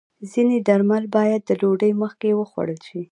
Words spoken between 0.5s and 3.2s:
درمل باید د ډوډۍ مخکې وخوړل شي.